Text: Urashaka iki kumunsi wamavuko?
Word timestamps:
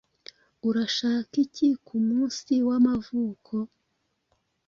Urashaka 0.67 1.33
iki 1.45 1.67
kumunsi 1.85 2.53
wamavuko? 2.67 3.53